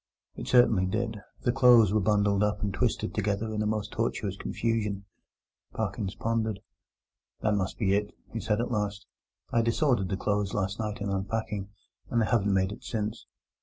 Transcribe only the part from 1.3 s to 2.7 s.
the clothes were bundled up